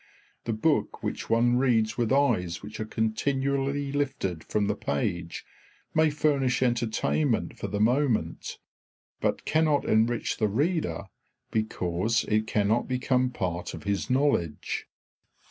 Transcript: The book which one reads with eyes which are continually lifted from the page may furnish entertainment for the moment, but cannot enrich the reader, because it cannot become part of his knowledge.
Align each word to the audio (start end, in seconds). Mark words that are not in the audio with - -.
The 0.45 0.53
book 0.53 1.03
which 1.03 1.29
one 1.29 1.57
reads 1.57 1.95
with 1.95 2.11
eyes 2.11 2.63
which 2.63 2.79
are 2.79 2.85
continually 2.87 3.91
lifted 3.91 4.43
from 4.43 4.65
the 4.65 4.73
page 4.73 5.45
may 5.93 6.09
furnish 6.09 6.63
entertainment 6.63 7.55
for 7.59 7.67
the 7.67 7.79
moment, 7.79 8.57
but 9.19 9.45
cannot 9.45 9.85
enrich 9.85 10.37
the 10.37 10.47
reader, 10.47 11.03
because 11.51 12.23
it 12.23 12.47
cannot 12.47 12.87
become 12.87 13.29
part 13.29 13.75
of 13.75 13.83
his 13.83 14.09
knowledge. 14.09 14.87